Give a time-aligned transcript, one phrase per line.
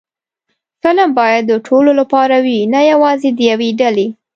[0.83, 4.07] فلم باید د ټولو لپاره وي، نه یوازې د یوې ډلې